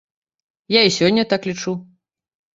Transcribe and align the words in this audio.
Я 0.75 0.81
і 0.87 0.95
сёння 0.97 1.27
так 1.35 1.47
лічу. 1.51 1.77